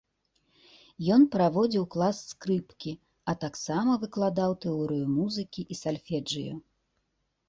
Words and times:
Ён 1.15 1.25
праводзіў 1.33 1.83
клас 1.95 2.21
скрыпкі, 2.31 2.93
а 3.33 3.35
таксама 3.43 3.97
выкладаў 4.05 4.55
тэорыю 4.65 5.05
музыкі 5.19 5.61
і 5.77 5.79
сальфэджыё. 5.83 6.57